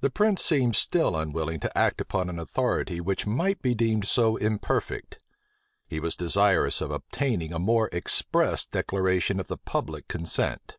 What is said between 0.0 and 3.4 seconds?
The prince seemed still unwilling to act upon an authority which